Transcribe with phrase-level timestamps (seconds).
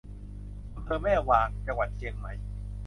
[0.75, 2.33] อำเภอแม่วาง จังหวัดเชียงใหม่